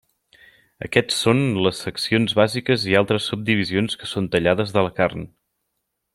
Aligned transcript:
Aquests 0.85 1.19
són 1.25 1.43
les 1.67 1.81
seccions 1.87 2.33
bàsiques 2.41 2.87
i 2.93 2.97
altres 3.03 3.29
subdivisions 3.33 4.01
que 4.01 4.11
són 4.15 4.31
tallades 4.37 4.75
de 4.79 4.87
la 4.89 4.95
carn. 5.03 5.29